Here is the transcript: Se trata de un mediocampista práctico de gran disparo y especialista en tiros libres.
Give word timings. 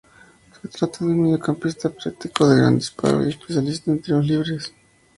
Se 0.59 0.67
trata 0.67 1.05
de 1.05 1.11
un 1.11 1.21
mediocampista 1.21 1.91
práctico 1.91 2.47
de 2.47 2.57
gran 2.57 2.75
disparo 2.79 3.23
y 3.23 3.29
especialista 3.29 3.91
en 3.91 4.01
tiros 4.01 4.25
libres. 4.25 4.73